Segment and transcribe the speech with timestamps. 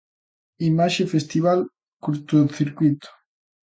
[0.69, 1.59] Imaxe: Festival
[2.01, 3.09] Curtocircuíto.